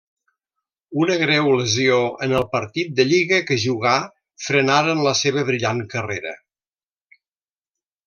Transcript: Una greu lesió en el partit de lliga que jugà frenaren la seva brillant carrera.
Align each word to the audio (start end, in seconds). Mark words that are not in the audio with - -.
Una 1.01 1.17
greu 1.23 1.49
lesió 1.59 1.99
en 2.29 2.33
el 2.39 2.47
partit 2.55 2.89
de 3.01 3.07
lliga 3.11 3.41
que 3.51 3.59
jugà 3.67 3.93
frenaren 4.49 5.07
la 5.11 5.17
seva 5.23 5.45
brillant 5.53 5.87
carrera. 5.97 6.37